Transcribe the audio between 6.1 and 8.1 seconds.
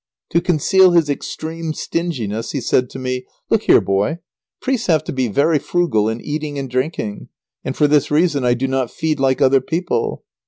eating and drinking, and for this